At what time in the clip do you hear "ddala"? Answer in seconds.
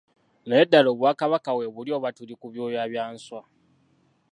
0.67-0.89